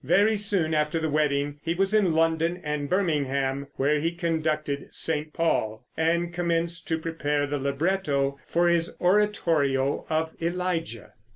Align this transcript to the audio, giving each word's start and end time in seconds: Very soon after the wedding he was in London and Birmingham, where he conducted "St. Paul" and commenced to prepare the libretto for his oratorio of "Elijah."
Very 0.03 0.35
soon 0.35 0.73
after 0.73 0.99
the 0.99 1.11
wedding 1.11 1.59
he 1.61 1.75
was 1.75 1.93
in 1.93 2.13
London 2.15 2.59
and 2.63 2.89
Birmingham, 2.89 3.67
where 3.75 3.99
he 3.99 4.09
conducted 4.11 4.87
"St. 4.89 5.31
Paul" 5.31 5.85
and 5.95 6.33
commenced 6.33 6.87
to 6.87 6.97
prepare 6.97 7.45
the 7.45 7.59
libretto 7.59 8.39
for 8.47 8.67
his 8.67 8.95
oratorio 8.99 10.07
of 10.09 10.31
"Elijah." 10.41 11.11